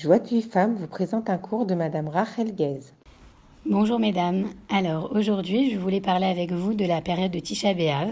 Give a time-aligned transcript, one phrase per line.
[0.00, 2.78] Joie de femme vous présente un cours de Madame Rachel Guez.
[3.66, 4.46] Bonjour mesdames.
[4.68, 8.08] Alors aujourd'hui, je voulais parler avec vous de la période de Tisha B'Av.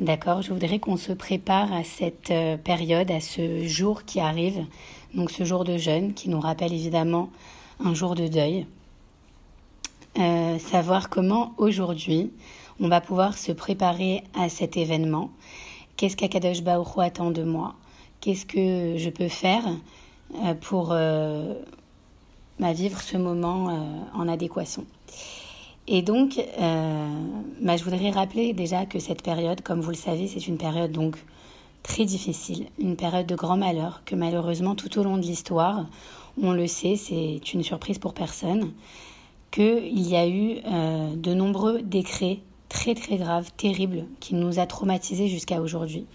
[0.00, 4.66] D'accord, je voudrais qu'on se prépare à cette euh, période, à ce jour qui arrive,
[5.14, 7.30] donc ce jour de jeûne qui nous rappelle évidemment
[7.78, 8.66] un jour de deuil.
[10.18, 12.32] Euh, savoir comment aujourd'hui
[12.80, 15.30] on va pouvoir se préparer à cet événement.
[15.96, 17.76] Qu'est-ce qu'Akadosh Baruch attend de moi?
[18.20, 19.62] Qu'est-ce que je peux faire?
[20.60, 23.70] Pour bah, vivre ce moment
[24.14, 24.84] en adéquation
[25.88, 27.08] et donc, euh,
[27.60, 30.90] bah, je voudrais rappeler déjà que cette période, comme vous le savez, c'est une période
[30.90, 31.16] donc
[31.84, 35.86] très difficile, une période de grand malheur, que malheureusement tout au long de l'histoire,
[36.42, 38.72] on le sait, c'est une surprise pour personne,
[39.52, 44.66] qu'il y a eu euh, de nombreux décrets très très graves, terribles, qui nous a
[44.66, 46.06] traumatisés jusqu'à aujourd'hui.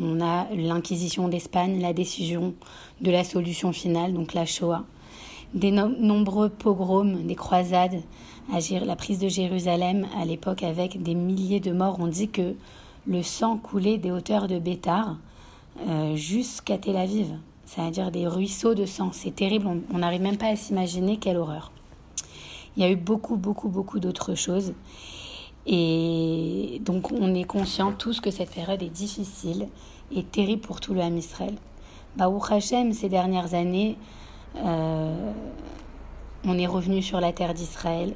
[0.00, 2.54] On a l'Inquisition d'Espagne, la décision
[3.00, 4.84] de la solution finale, donc la Shoah,
[5.54, 8.02] des nombreux pogroms, des croisades,
[8.50, 11.98] la prise de Jérusalem à l'époque avec des milliers de morts.
[12.00, 12.54] On dit que
[13.06, 15.16] le sang coulait des hauteurs de Bétar
[15.86, 17.28] euh, jusqu'à Tel Aviv,
[17.64, 19.10] c'est-à-dire des ruisseaux de sang.
[19.12, 21.70] C'est terrible, on n'arrive même pas à s'imaginer quelle horreur.
[22.76, 24.72] Il y a eu beaucoup, beaucoup, beaucoup d'autres choses.
[25.66, 29.68] Et donc on est conscient tous que cette période est difficile
[30.14, 31.54] et terrible pour tout le Ham Israël.
[32.16, 33.96] Baruch Hashem, ces dernières années,
[34.56, 35.32] euh,
[36.46, 38.14] on est revenu sur la terre d'Israël.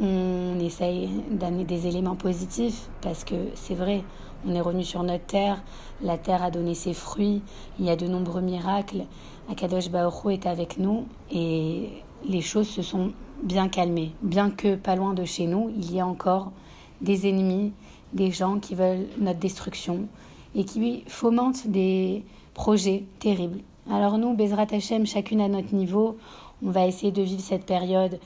[0.00, 4.02] On essaye d'amener des éléments positifs parce que c'est vrai,
[4.46, 5.62] on est revenu sur notre terre,
[6.02, 7.42] la terre a donné ses fruits,
[7.78, 9.04] il y a de nombreux miracles.
[9.50, 11.90] Akadosh Baoru est avec nous et
[12.26, 13.12] les choses se sont
[13.42, 14.12] bien calmées.
[14.22, 16.52] Bien que pas loin de chez nous, il y a encore
[17.00, 17.72] des ennemis,
[18.12, 20.06] des gens qui veulent notre destruction
[20.54, 23.60] et qui fomentent des projets terribles.
[23.90, 26.16] Alors nous, Bezrat Hashem, chacune à notre niveau,
[26.64, 28.20] on va essayer de vivre cette période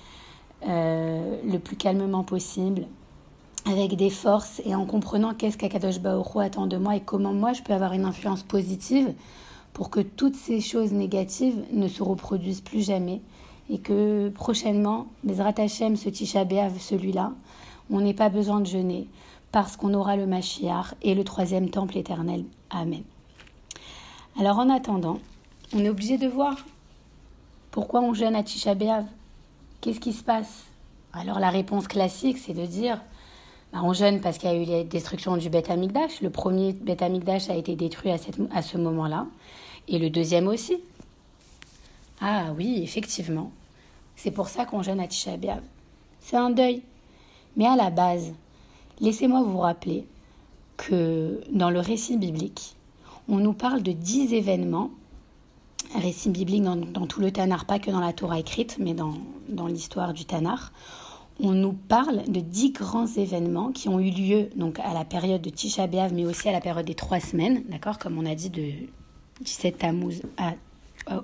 [0.67, 2.87] euh, le plus calmement possible,
[3.65, 7.53] avec des forces et en comprenant qu'est-ce qu'Akadosh Baoru attend de moi et comment moi
[7.53, 9.13] je peux avoir une influence positive
[9.73, 13.21] pour que toutes ces choses négatives ne se reproduisent plus jamais
[13.71, 16.45] et que prochainement, Bezrat Hashem, ce Tisha
[16.79, 17.33] celui-là,
[17.91, 19.09] on n'ait pas besoin de jeûner
[19.53, 22.45] parce qu'on aura le Mashiach et le troisième temple éternel.
[22.71, 23.03] Amen.
[24.39, 25.19] Alors en attendant,
[25.75, 26.57] on est obligé de voir
[27.71, 28.75] pourquoi on jeûne à Tisha
[29.81, 30.65] Qu'est-ce qui se passe?
[31.13, 33.01] Alors la réponse classique, c'est de dire
[33.73, 36.21] bah, on jeûne parce qu'il y a eu la destruction du Beth Amikdash.
[36.21, 39.27] Le premier Beth Amikdash a été détruit à ce moment-là.
[39.89, 40.79] Et le deuxième aussi.
[42.21, 43.51] Ah oui, effectivement.
[44.17, 45.33] C'est pour ça qu'on jeûne à Tisha.
[46.21, 46.83] C'est un deuil.
[47.57, 48.33] Mais à la base,
[49.01, 50.07] laissez-moi vous rappeler
[50.77, 52.77] que dans le récit biblique,
[53.29, 54.91] on nous parle de dix événements
[55.95, 60.13] récit biblique dans, tout le Tanar, pas que dans la Torah écrite, mais dans, l'histoire
[60.13, 60.73] du Tanar,
[61.41, 65.43] on nous parle de dix grands événements qui ont eu lieu donc à la période
[65.43, 68.51] de Tisha mais aussi à la période des trois semaines, d'accord, comme on a dit
[68.51, 68.73] de
[69.43, 70.55] 17 Tammuz à,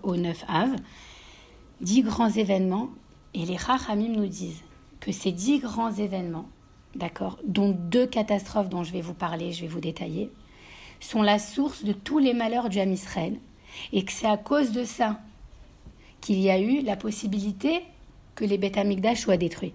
[0.03, 0.77] au 9 Av.
[1.81, 2.91] Dix grands événements,
[3.35, 4.63] et les Rachamim nous disent
[5.01, 6.47] que ces dix grands événements,
[6.95, 10.31] d'accord, dont deux catastrophes dont je vais vous parler, je vais vous détailler,
[11.01, 12.95] sont la source de tous les malheurs du Ham
[13.93, 15.21] et que c'est à cause de ça
[16.21, 17.83] qu'il y a eu la possibilité
[18.35, 18.79] que les Beth
[19.17, 19.75] soient détruits.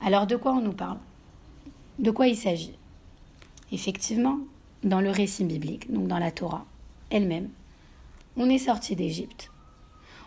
[0.00, 0.98] Alors de quoi on nous parle?
[1.98, 2.74] De quoi il s'agit?
[3.72, 4.38] Effectivement,
[4.84, 6.66] dans le récit biblique, donc dans la Torah
[7.10, 7.48] elle-même,
[8.38, 9.50] on est sorti d'Égypte.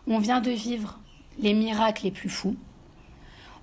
[0.05, 0.99] On vient de vivre
[1.39, 2.55] les miracles les plus fous.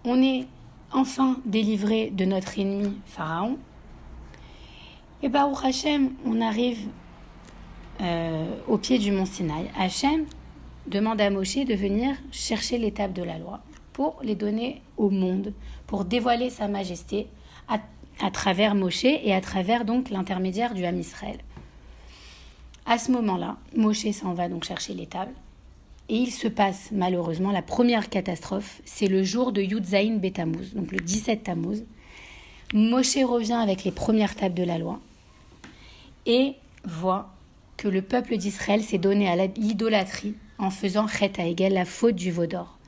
[0.05, 0.47] On est
[0.93, 3.59] enfin délivré de notre ennemi Pharaon.
[5.23, 6.89] Et Baruch Hashem, on arrive
[8.01, 9.71] euh, au pied du mont Sinaï.
[9.79, 10.27] Hachem
[10.87, 13.61] demande à Moshe de venir chercher les de la loi
[13.93, 15.53] pour les donner au monde,
[15.87, 17.27] pour dévoiler sa majesté
[17.69, 21.39] à, travers Moshe et à travers donc l'intermédiaire du Ham Israël.
[22.91, 25.35] À ce moment-là, Moshe s'en va donc chercher les tables.
[26.09, 30.91] Et il se passe malheureusement la première catastrophe, c'est le jour de Yudzaïn Betamuz, donc
[30.91, 31.85] le 17 Tammuz.
[32.73, 35.01] Moshe revient avec les premières tables de la loi
[36.25, 36.55] et
[36.85, 37.29] voit
[37.77, 42.17] que le peuple d'Israël s'est donné à l'idolâtrie en faisant chet à égal la faute
[42.17, 42.79] du veau d'or.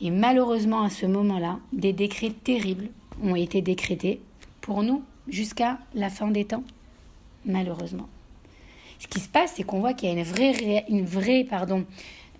[0.00, 2.88] Et malheureusement, à ce moment-là, des décrets terribles
[3.22, 4.22] ont été décrétés
[4.62, 6.64] pour nous jusqu'à la fin des temps,
[7.44, 8.08] malheureusement.
[9.04, 11.84] Ce qui se passe, c'est qu'on voit qu'il y a une vraie, une vraie, pardon,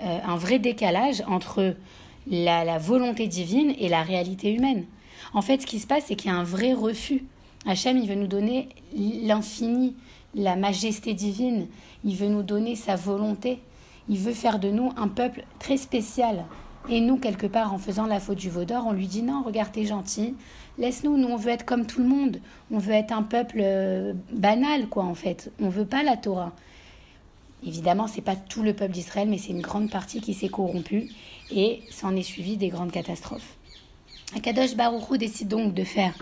[0.02, 1.76] euh, un vrai décalage entre
[2.26, 4.87] la, la, volonté divine et la réalité humaine.
[5.34, 7.25] En fait, ce qui se passe, c'est qu'il y a un vrai refus.
[7.66, 9.94] Hachem, il veut nous donner l'infini,
[10.34, 11.66] la majesté divine.
[12.02, 13.58] Il veut nous donner sa volonté.
[14.08, 16.46] Il veut faire de nous un peuple très spécial.
[16.88, 19.43] Et nous, quelque part, en faisant la faute du veau d'or, on lui dit non,
[19.43, 20.34] regarde, t'es gentil,
[20.79, 22.41] laisse-nous, nous, on veut être comme tout le monde.
[22.71, 25.53] On veut être un peuple euh, banal, quoi, en fait.
[25.61, 26.53] On veut pas la Torah.
[27.67, 31.09] Évidemment, c'est pas tout le peuple d'Israël, mais c'est une grande partie qui s'est corrompue
[31.50, 33.56] et s'en est suivi des grandes catastrophes.
[34.37, 36.15] Akadosh Baruchou décide donc de faire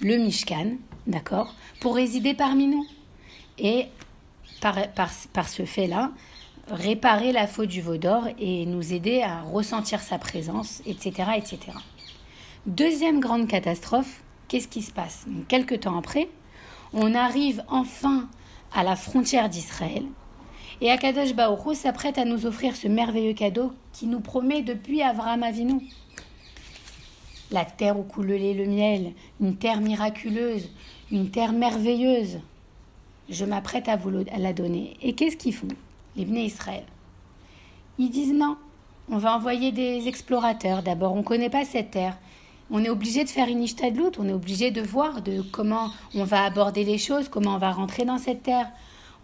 [0.00, 0.72] le Mishkan,
[1.06, 2.84] d'accord, pour résider parmi nous.
[3.58, 3.86] Et
[4.60, 4.76] par,
[5.32, 6.10] par ce fait-là,
[6.70, 11.30] réparer la faute du veau d'or et nous aider à ressentir sa présence, etc.
[11.36, 11.58] etc.
[12.68, 15.24] Deuxième grande catastrophe, qu'est-ce qui se passe?
[15.48, 16.28] Quelques temps après,
[16.92, 18.28] on arrive enfin
[18.74, 20.04] à la frontière d'Israël
[20.82, 25.44] et Akadosh Baoru s'apprête à nous offrir ce merveilleux cadeau qui nous promet depuis Avraham
[25.44, 25.80] Avinu.
[27.50, 30.68] La terre où coule le lait le miel, une terre miraculeuse,
[31.10, 32.38] une terre merveilleuse.
[33.30, 34.94] Je m'apprête à vous la donner.
[35.00, 35.68] Et qu'est-ce qu'ils font?
[36.16, 36.84] Les Bnei Israël.
[37.98, 38.58] Ils disent non,
[39.10, 40.82] on va envoyer des explorateurs.
[40.82, 42.18] D'abord, on ne connaît pas cette terre.
[42.70, 46.24] On est obligé de faire une ishtadlout, on est obligé de voir de comment on
[46.24, 48.70] va aborder les choses, comment on va rentrer dans cette terre.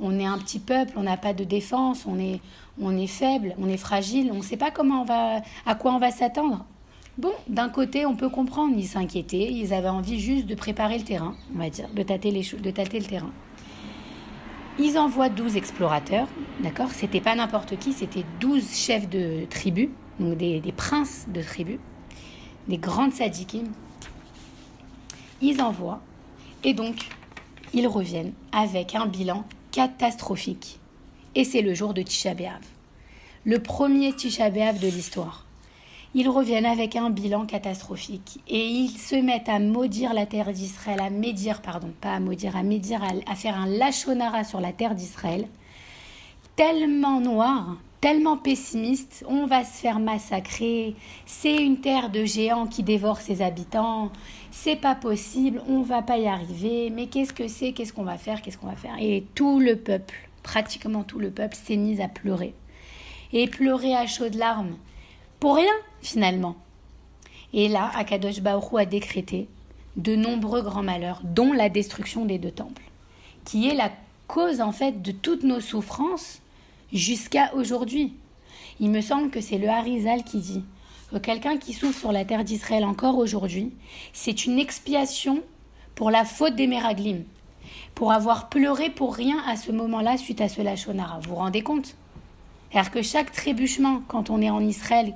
[0.00, 2.40] On est un petit peuple, on n'a pas de défense, on est,
[2.80, 5.92] on est faible, on est fragile, on ne sait pas comment on va, à quoi
[5.92, 6.64] on va s'attendre.
[7.16, 11.04] Bon, d'un côté, on peut comprendre, ils s'inquiétaient, ils avaient envie juste de préparer le
[11.04, 13.30] terrain, on va dire, de tâter, les, de tâter le terrain.
[14.80, 16.26] Ils envoient 12 explorateurs,
[16.60, 16.90] d'accord?
[16.90, 21.78] C'était pas n'importe qui, c'était 12 chefs de tribus, donc des, princes de tribus,
[22.68, 23.72] des grandes sadikim.
[25.40, 26.00] Ils envoient,
[26.62, 27.08] et donc,
[27.72, 30.78] ils reviennent avec un bilan catastrophique.
[31.34, 32.60] Et c'est le jour de Tisha B'Av.
[33.44, 35.44] Le premier Tisha B'Av de l'histoire
[36.14, 41.00] ils reviennent avec un bilan catastrophique et ils se mettent à maudire la terre d'Israël,
[41.00, 44.94] à médire, pardon, pas à maudire, à médire, à, faire un lachonara sur la terre
[44.94, 45.48] d'Israël,
[46.54, 52.82] tellement noir, tellement pessimiste, on va se faire massacrer, c'est une terre de géants qui
[52.82, 54.12] dévore ses habitants,
[54.50, 58.18] c'est pas possible, on va pas y arriver, mais qu'est-ce que c'est, qu'est-ce qu'on va
[58.18, 58.94] faire, qu'est-ce qu'on va faire?
[59.00, 62.52] Et tout le peuple, pratiquement tout le peuple s'est mis à pleurer.
[63.32, 64.76] Et pleurer à chaudes larmes.
[65.40, 65.72] Pour rien
[66.02, 66.56] finalement.
[67.54, 69.48] Et là, Akadosh Baoru a décrété
[69.96, 72.82] de nombreux grands malheurs, dont la destruction des deux temples,
[73.46, 73.90] qui est la
[74.26, 76.42] cause en fait de toutes nos souffrances
[76.94, 78.14] jusqu'à aujourd'hui.
[78.80, 80.64] Il me semble que c'est le Harizal qui dit
[81.10, 83.72] que quelqu'un qui souffre sur la terre d'Israël encore aujourd'hui,
[84.12, 85.42] c'est une expiation
[85.94, 87.24] pour la faute des Meraglim,
[87.94, 91.18] pour avoir pleuré pour rien à ce moment-là suite à ce Lachonara.
[91.20, 91.96] Vous vous rendez compte?
[92.70, 95.14] C'est-à-dire que chaque trébuchement, quand on est en Israël,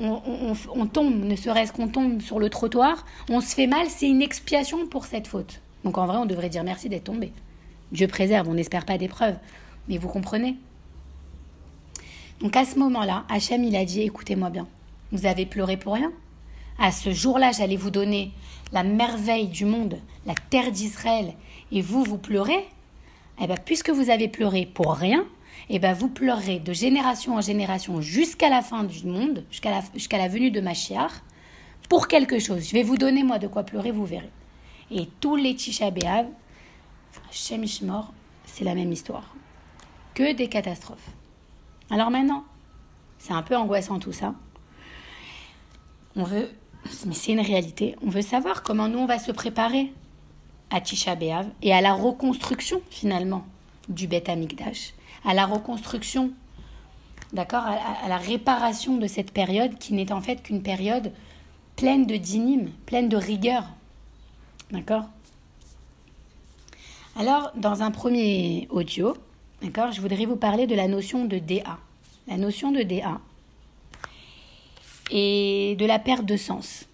[0.00, 4.22] on, tombe, ne serait-ce qu'on tombe sur le trottoir, on se fait mal, c'est une
[4.22, 5.60] expiation pour cette faute.
[5.84, 7.32] Donc en vrai, on devrait dire merci d'être tombé.
[7.92, 9.36] Dieu préserve, on n'espère pas d'épreuve.
[9.88, 10.56] Mais vous comprenez?
[12.40, 14.66] Donc à ce moment-là, Hachem, il a dit, écoutez-moi bien,
[15.12, 16.12] vous avez pleuré pour rien
[16.78, 18.32] À ce jour-là, j'allais vous donner
[18.72, 21.34] la merveille du monde, la terre d'Israël,
[21.70, 22.66] et vous, vous pleurez
[23.40, 25.24] Eh bien, puisque vous avez pleuré pour rien,
[25.70, 29.80] eh ben vous pleurerez de génération en génération jusqu'à la fin du monde, jusqu'à la,
[29.94, 31.22] jusqu'à la venue de Machiar,
[31.88, 32.68] pour quelque chose.
[32.68, 34.30] Je vais vous donner moi de quoi pleurer, vous verrez.
[34.90, 36.26] Et tous les Tisha B'Av,
[37.30, 38.12] Shemishmor,
[38.46, 39.34] c'est la même histoire.
[40.14, 41.10] Que des catastrophes.
[41.90, 42.44] Alors maintenant,
[43.18, 44.34] c'est un peu angoissant tout ça.
[46.16, 46.50] On veut,
[47.06, 49.92] mais c'est une réalité, on veut savoir comment nous on va se préparer
[50.70, 53.44] à Tisha B'Av et à la reconstruction finalement
[53.88, 54.94] du Beth Amikdash
[55.24, 56.32] à la reconstruction,
[57.32, 61.12] d'accord, à, la réparation de cette période qui n'est en fait qu'une période
[61.76, 63.64] pleine de dynimes, pleine de rigueur.
[64.70, 65.04] D'accord?
[67.16, 69.16] Alors, dans un premier audio,
[69.62, 71.78] d'accord, je voudrais vous parler de la notion de DA.
[72.26, 73.20] La notion de DA
[75.10, 76.86] et de la perte de sens.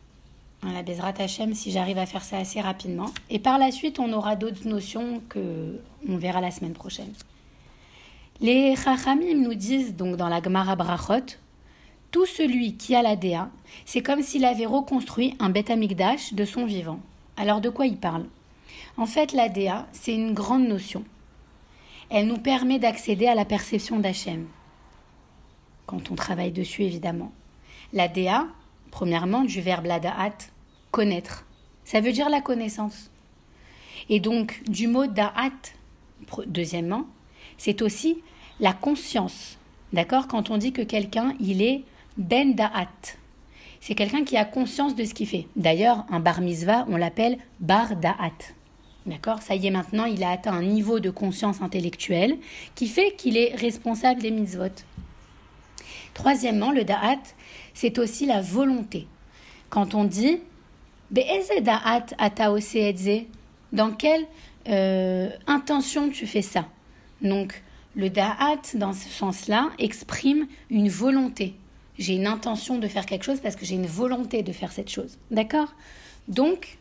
[0.63, 3.07] La Bezrat Hachem, si j'arrive à faire ça assez rapidement.
[3.31, 7.13] Et par la suite, on aura d'autres notions que on verra la semaine prochaine.
[8.41, 11.37] Les Chachamim nous disent donc dans la Gemara Brachot,
[12.11, 13.51] tout celui qui a la Déa,
[13.85, 17.01] c'est comme s'il avait reconstruit un Beth Amikdash de son vivant.
[17.37, 18.27] Alors de quoi il parle?
[18.97, 21.05] En fait, la Déa, c'est une grande notion.
[22.11, 24.47] Elle nous permet d'accéder à la perception d'Hachem.
[25.91, 27.33] Quand on travaille dessus, évidemment.
[27.93, 28.47] La Déa,
[28.93, 30.37] premièrement, du verbe ladaat,
[30.93, 31.45] connaître.
[31.83, 33.11] Ça veut dire la connaissance.
[34.09, 35.51] Et donc, du mot da'at,
[36.47, 37.07] deuxièmement,
[37.59, 38.23] c'est aussi
[38.61, 39.59] la conscience.
[39.93, 40.29] D'accord?
[40.29, 41.83] Quand on dit que quelqu'un, il est
[42.17, 42.87] ben da'at.
[43.81, 45.49] C'est quelqu'un qui a conscience de ce qu'il fait.
[45.57, 48.31] D'ailleurs, un bar mitzvah, on l'appelle bar da'at.
[49.07, 49.43] D'accord?
[49.43, 52.39] Ça y est, maintenant, il a atteint un niveau de conscience intellectuelle
[52.77, 54.71] qui fait qu'il est responsable des mitzvot.
[56.15, 57.21] Troisièmement, le da'at,
[57.75, 59.07] c'est aussi la volonté.
[59.69, 60.39] Quand on dit
[61.11, 62.55] da'at ata
[63.73, 64.27] dans quelle
[64.69, 66.67] euh, intention tu fais ça?
[67.23, 67.63] Donc,
[67.95, 71.55] le da'at, dans ce sens-là, exprime une volonté.
[71.99, 74.91] J'ai une intention de faire quelque chose parce que j'ai une volonté de faire cette
[74.91, 75.19] chose.
[75.31, 75.75] D'accord?
[76.29, 76.79] Donc,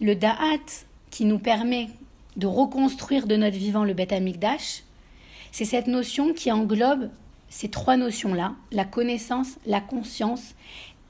[0.00, 1.88] le da'at qui nous permet
[2.36, 4.82] de reconstruire de notre vivant le Amikdash,
[5.52, 7.10] c'est cette notion qui englobe
[7.50, 10.54] ces trois notions-là, la connaissance, la conscience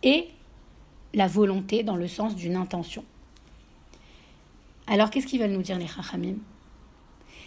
[0.03, 0.29] et
[1.15, 3.05] la volonté dans le sens d'une intention.
[4.87, 6.37] Alors qu'est-ce qu'ils veulent nous dire les Chachamim?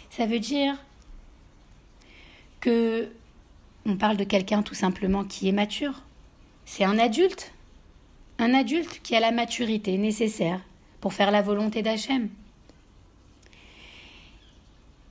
[0.08, 0.78] Ça veut dire
[2.60, 3.10] que
[3.84, 6.02] on parle de quelqu'un tout simplement qui est mature.
[6.64, 7.52] C'est un adulte.
[8.38, 10.60] Un adulte qui a la maturité nécessaire
[11.00, 12.30] pour faire la volonté d'Hachem.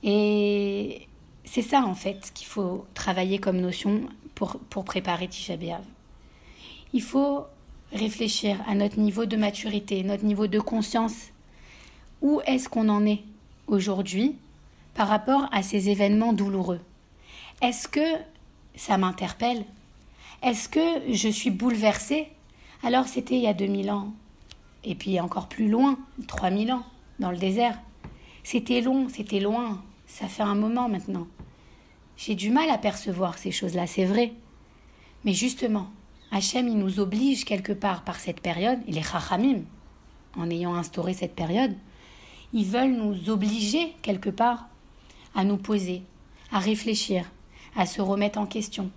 [0.02, 1.06] Et
[1.54, 5.84] c'est ça en fait qu'il faut travailler comme notion pour, pour préparer Tisha B'Av.
[6.92, 7.44] Il faut
[7.92, 11.28] réfléchir à notre niveau de maturité, notre niveau de conscience.
[12.22, 13.22] Où est-ce qu'on en est
[13.68, 14.34] aujourd'hui
[14.94, 16.80] par rapport à ces événements douloureux?
[17.62, 18.18] Est-ce que
[18.74, 19.64] ça m'interpelle?
[20.42, 22.26] Est-ce que je suis bouleversée?
[22.82, 24.12] Alors c'était il y a 2000 ans,
[24.82, 26.82] et puis encore plus loin, 3000 ans,
[27.20, 27.78] dans le désert.
[28.42, 29.80] C'était long, c'était loin,
[30.14, 31.26] ça fait un moment maintenant.
[32.16, 34.32] J'ai du mal à percevoir ces choses-là, c'est vrai.
[35.24, 35.88] Mais justement,
[36.30, 39.62] Hachem, il nous oblige quelque part par cette période, et les Chachamim,
[40.36, 41.74] en ayant instauré cette période,
[42.52, 44.68] ils veulent nous obliger quelque part
[45.34, 46.02] à nous poser,
[46.52, 47.28] à réfléchir,
[47.74, 48.92] à se remettre en question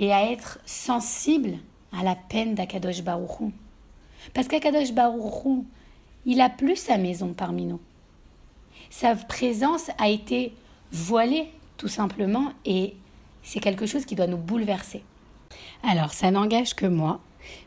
[0.00, 1.58] et à être sensible
[1.92, 3.52] à la peine d'Akadosh Baruchou.
[4.34, 5.66] Parce qu'Akadosh Baruchou,
[6.26, 7.80] il a plus sa maison parmi nous.
[8.90, 10.52] Sa présence a été
[10.92, 12.94] voilée tout simplement, et
[13.42, 15.02] c'est quelque chose qui doit nous bouleverser.
[15.88, 17.20] Alors, ça n'engage que moi,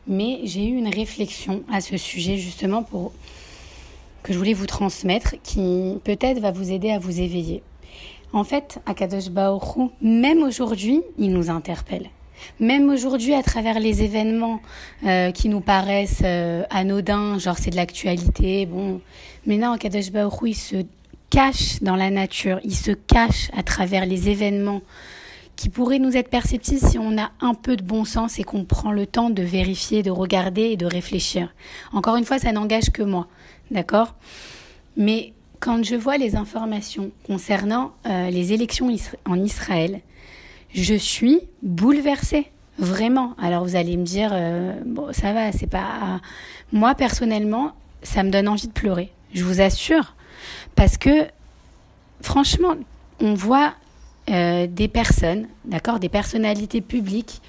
[0.06, 3.12] mais j'ai eu une réflexion à ce sujet justement pour
[4.22, 7.62] que je voulais vous transmettre, qui peut-être va vous aider à vous éveiller.
[8.32, 12.08] En fait, Akadosh Baoru, même aujourd'hui, il nous interpelle.
[12.60, 14.60] Même aujourd'hui, à travers les événements
[15.06, 19.00] euh, qui nous paraissent euh, anodins, genre c'est de l'actualité, bon,
[19.46, 20.76] mais non, Akadosh Baoru, il se
[21.32, 24.82] cache dans la nature, il se cache à travers les événements
[25.56, 28.66] qui pourraient nous être perceptibles si on a un peu de bon sens et qu'on
[28.66, 31.54] prend le temps de vérifier, de regarder et de réfléchir.
[31.94, 33.28] Encore une fois, ça n'engage que moi,
[33.70, 34.14] d'accord?
[34.98, 40.02] Mais quand je vois les informations concernant euh, les élections en Israël,
[40.74, 42.50] je suis bouleversée.
[42.78, 43.34] Vraiment.
[43.40, 46.20] Alors vous allez me dire, euh, bon, ça va, c'est pas.
[46.72, 47.72] Moi personnellement,
[48.02, 49.12] ça me donne envie de pleurer.
[49.32, 50.14] Je vous assure.
[50.74, 51.26] Parce que,
[52.20, 52.74] franchement,
[53.20, 53.74] on voit
[54.30, 57.40] euh, des personnes, d'accord, des personnalités publiques.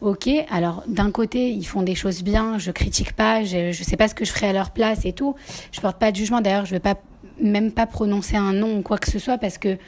[0.00, 3.96] Ok, alors d'un côté, ils font des choses bien, je critique pas, je ne sais
[3.96, 5.36] pas ce que je ferais à leur place et tout.
[5.70, 6.40] Je porte pas de jugement.
[6.40, 6.96] D'ailleurs, je ne vais pas
[7.40, 9.78] même pas prononcer un nom ou quoi que ce soit parce que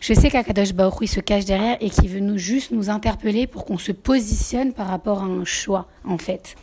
[0.00, 3.64] je sais qu'Akadosh Baruch se cache derrière et qu'il veut nous juste nous interpeller pour
[3.64, 6.56] qu'on se positionne par rapport à un choix, en fait.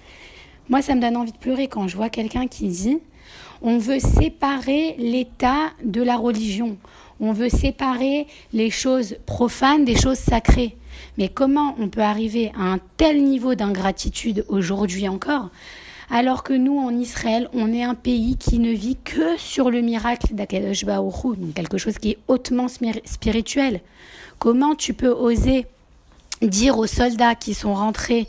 [0.67, 2.99] Moi, ça me donne envie de pleurer quand je vois quelqu'un qui dit
[3.61, 6.77] on veut séparer l'État de la religion.
[7.19, 10.77] On veut séparer les choses profanes des choses sacrées.
[11.17, 15.49] Mais comment on peut arriver à un tel niveau d'ingratitude aujourd'hui encore
[16.11, 19.81] alors que nous, en Israël, on est un pays qui ne vit que sur le
[19.81, 23.81] miracle d'Akadosh Baruch donc quelque chose qui est hautement spirituel?
[24.39, 25.67] Comment tu peux oser
[26.41, 28.27] dire aux soldats qui sont rentrés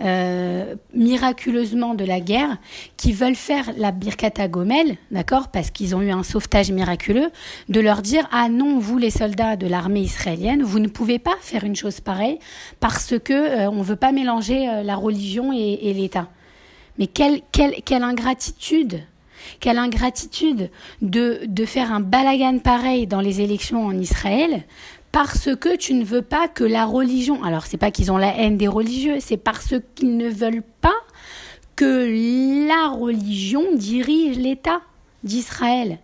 [0.00, 2.58] euh, miraculeusement de la guerre,
[2.96, 7.30] qui veulent faire la Birkata Gomel, d'accord, parce qu'ils ont eu un sauvetage miraculeux,
[7.68, 11.36] de leur dire ah non vous les soldats de l'armée israélienne, vous ne pouvez pas
[11.40, 12.38] faire une chose pareille
[12.80, 16.28] parce que euh, on veut pas mélanger euh, la religion et, et l'État.
[16.98, 19.00] Mais quelle, quelle, quelle ingratitude
[19.60, 20.70] quelle ingratitude
[21.02, 24.64] de, de faire un balagan pareil dans les élections en Israël
[25.16, 28.36] parce que tu ne veux pas que la religion, alors c'est pas qu'ils ont la
[28.36, 30.92] haine des religieux, c'est parce qu'ils ne veulent pas
[31.74, 34.82] que la religion dirige l'État
[35.24, 36.00] d'Israël.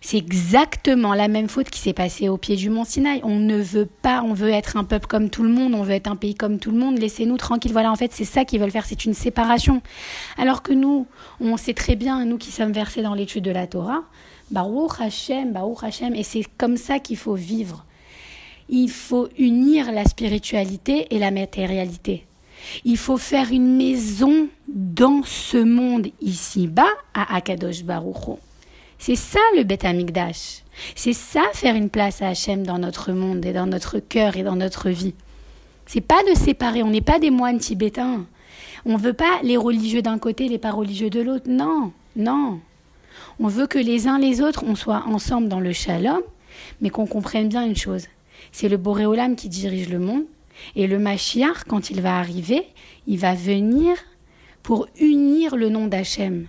[0.00, 3.20] C'est exactement la même faute qui s'est passée au pied du mont Sinaï.
[3.24, 5.94] On ne veut pas, on veut être un peuple comme tout le monde, on veut
[5.94, 7.72] être un pays comme tout le monde, laissez-nous tranquilles.
[7.72, 9.82] Voilà, en fait, c'est ça qu'ils veulent faire, c'est une séparation.
[10.38, 11.08] Alors que nous,
[11.40, 14.04] on sait très bien, nous qui sommes versés dans l'étude de la Torah,
[14.52, 17.84] Baruch Hashem, Baruch Hashem, et c'est comme ça qu'il faut vivre
[18.68, 22.26] il faut unir la spiritualité et la matérialité.
[22.84, 28.38] Il faut faire une maison dans ce monde ici-bas à Akadosh Baruch
[28.98, 29.86] C'est ça le Beth
[30.94, 34.42] C'est ça faire une place à Hachem dans notre monde et dans notre cœur et
[34.42, 35.14] dans notre vie.
[35.86, 38.24] C'est pas de séparer, on n'est pas des moines tibétains.
[38.84, 41.48] On veut pas les religieux d'un côté, les pas religieux de l'autre.
[41.48, 42.60] Non, non.
[43.38, 46.22] On veut que les uns les autres, on soit ensemble dans le shalom,
[46.80, 48.06] mais qu'on comprenne bien une chose.
[48.52, 50.24] C'est le Boréolam qui dirige le monde,
[50.76, 52.66] et le Mashiach, quand il va arriver,
[53.06, 53.96] il va venir
[54.62, 56.46] pour unir le nom d'Hachem.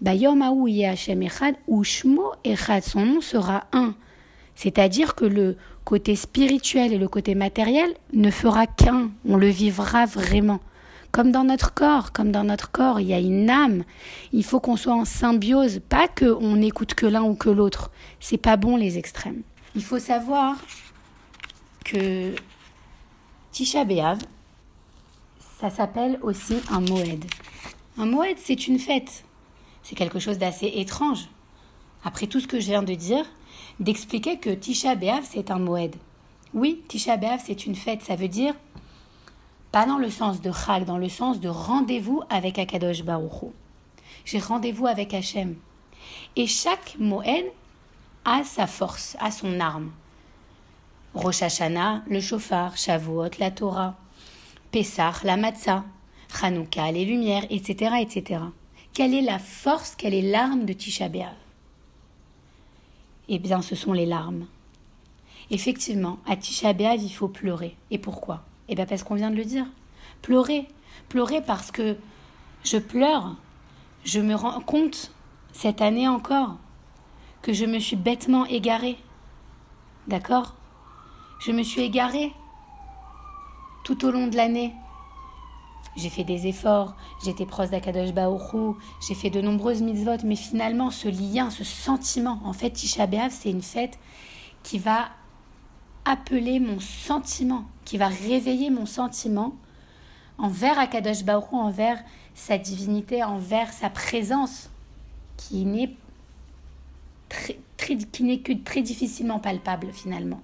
[0.00, 3.94] Bayom Hachem Echad, ou Shmo Echad, son nom sera un.
[4.54, 10.04] C'est-à-dire que le côté spirituel et le côté matériel ne fera qu'un, on le vivra
[10.04, 10.60] vraiment.
[11.10, 13.84] Comme dans notre corps, comme dans notre corps, il y a une âme.
[14.32, 17.90] Il faut qu'on soit en symbiose, pas qu'on n'écoute que l'un ou que l'autre.
[18.20, 19.42] C'est pas bon les extrêmes.
[19.74, 20.56] Il faut savoir
[21.88, 22.34] que
[23.50, 24.18] Tisha B'Av,
[25.58, 27.24] ça s'appelle aussi un moed.
[27.96, 29.24] Un moed, c'est une fête.
[29.82, 31.28] C'est quelque chose d'assez étrange.
[32.04, 33.24] Après tout ce que je viens de dire,
[33.80, 35.96] d'expliquer que Tisha B'Av, c'est un moed.
[36.52, 38.02] Oui, Tisha B'Av, c'est une fête.
[38.02, 38.54] Ça veut dire,
[39.72, 43.50] pas dans le sens de Chag, dans le sens de rendez-vous avec Akadosh Baruch
[44.26, 45.56] J'ai rendez-vous avec Hachem.
[46.36, 47.46] Et chaque moed
[48.26, 49.90] a sa force, a son arme.
[51.18, 53.96] Rosh Hashanah, le chauffard, Shavuot, la Torah,
[54.70, 55.84] Pessah, la matzah,
[56.40, 58.40] Hanouka, les lumières, etc., etc.
[58.92, 61.34] Quelle est la force, quelle est l'arme de Tisha B'Av?
[63.28, 64.46] Eh bien, ce sont les larmes.
[65.50, 67.74] Effectivement, à Tisha B'Av, il faut pleurer.
[67.90, 68.44] Et pourquoi?
[68.68, 69.66] Eh bien, parce qu'on vient de le dire.
[70.22, 70.68] Pleurer.
[71.08, 71.96] Pleurer parce que
[72.62, 73.34] je pleure.
[74.04, 75.10] Je me rends compte,
[75.52, 76.58] cette année encore,
[77.42, 78.98] que je me suis bêtement égarée.
[80.06, 80.54] D'accord?
[81.38, 82.32] Je me suis égarée
[83.84, 84.74] tout au long de l'année.
[85.96, 88.74] J'ai fait des efforts, j'étais proche d'Akadosh Baoru,
[89.06, 93.30] j'ai fait de nombreuses mitzvot, mais finalement, ce lien, ce sentiment, en fait, Tisha B'Av,
[93.32, 93.98] c'est une fête
[94.62, 95.08] qui va
[96.04, 99.54] appeler mon sentiment, qui va réveiller mon sentiment
[100.38, 102.02] envers Akadosh Baoru, envers
[102.34, 104.70] sa divinité, envers sa présence,
[105.36, 105.94] qui n'est
[107.76, 110.40] qui n'est que très difficilement palpable finalement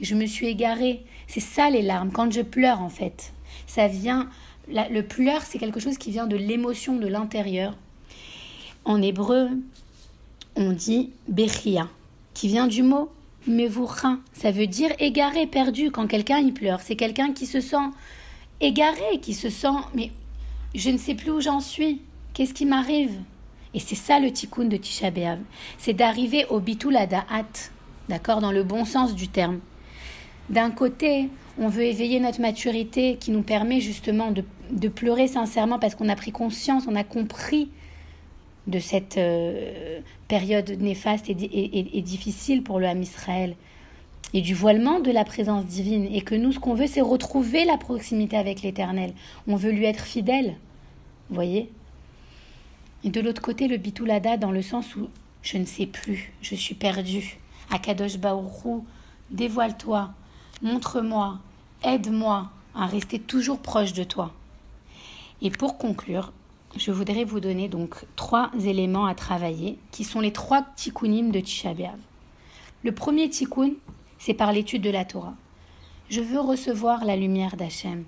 [0.00, 1.02] je me suis égarée.
[1.26, 3.32] C'est ça les larmes, quand je pleure en fait.
[3.66, 4.28] Ça vient,
[4.68, 7.76] le pleur c'est quelque chose qui vient de l'émotion de l'intérieur.
[8.84, 9.48] En hébreu,
[10.54, 11.88] on dit bechia,
[12.34, 13.10] qui vient du mot
[13.46, 14.20] mevourin.
[14.32, 15.90] Ça veut dire égaré, perdu.
[15.90, 17.76] Quand quelqu'un y pleure, c'est quelqu'un qui se sent
[18.60, 20.10] égaré, qui se sent mais
[20.74, 22.02] je ne sais plus où j'en suis.
[22.34, 23.14] Qu'est-ce qui m'arrive?
[23.72, 25.10] Et c'est ça le tikkun de Tisha.
[25.78, 27.70] C'est d'arriver au bitul adaat,
[28.08, 29.60] d'accord, dans le bon sens du terme.
[30.48, 31.28] D'un côté,
[31.58, 36.16] on veut éveiller notre maturité qui nous permet justement de, pleurer sincèrement parce qu'on a
[36.16, 37.70] pris conscience, on a compris
[38.66, 43.54] de cette euh, période néfaste et, difficile pour le Ham Israël
[44.34, 47.64] et du voilement de la présence divine et que nous ce qu'on veut c'est retrouver
[47.64, 49.12] la proximité avec l'Éternel.
[49.46, 50.56] On veut lui être fidèle.
[51.30, 51.70] Voyez
[53.04, 55.08] Et de l'autre côté le bitoulada dans le sens où
[55.42, 57.38] je ne sais plus, je suis perdu.
[57.70, 58.84] Akadosh Baourou,
[59.30, 60.12] dévoile-toi,
[60.62, 61.38] montre-moi,
[61.82, 64.32] aide-moi à rester toujours proche de toi.
[65.42, 66.32] Et pour conclure,
[66.76, 71.40] je voudrais vous donner donc trois éléments à travailler qui sont les trois tikkunim de
[71.40, 71.72] Tisha.
[72.82, 73.72] Le premier tikkun,
[74.18, 75.34] c'est par l'étude de la Torah.
[76.08, 78.04] Je veux recevoir la lumière d'Hachem.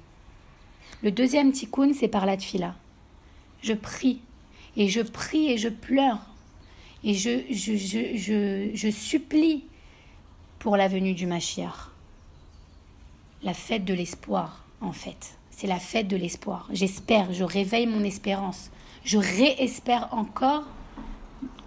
[1.02, 2.74] Le deuxième tikkun, c'est par la tfila.
[3.62, 4.20] Je prie,
[4.76, 6.20] et je prie et je pleure,
[7.02, 9.64] et je, je, je, je supplie
[10.58, 11.90] pour la venue du Mashiach
[13.42, 15.38] la fête de l'espoir, en fait.
[15.50, 16.68] C'est la fête de l'espoir.
[16.72, 18.70] J'espère, je réveille mon espérance.
[19.04, 20.64] Je réespère encore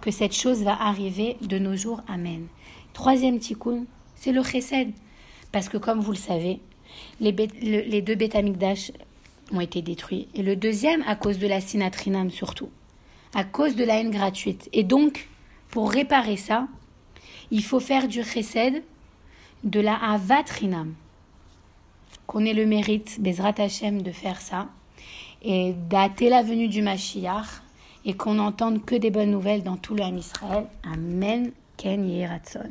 [0.00, 2.02] que cette chose va arriver de nos jours.
[2.08, 2.46] Amen.
[2.92, 3.84] Troisième tikkun,
[4.16, 4.92] c'est le chesed.
[5.50, 6.60] Parce que comme vous le savez,
[7.20, 8.92] les, les deux bétamigdash
[9.52, 10.28] ont été détruits.
[10.34, 12.70] Et le deuxième à cause de la sinatrinam surtout.
[13.34, 14.68] À cause de la haine gratuite.
[14.72, 15.28] Et donc,
[15.70, 16.68] pour réparer ça,
[17.50, 18.82] il faut faire du chesed
[19.64, 20.94] de la avatrinam
[22.32, 24.68] qu'on ait le mérite, Bezrat Hashem, de faire ça
[25.42, 27.60] et dater la venue du Mashiach
[28.06, 30.66] et qu'on n'entende que des bonnes nouvelles dans tout Ham Israël.
[30.82, 31.52] Amen.
[31.76, 32.70] Ken Yeratson.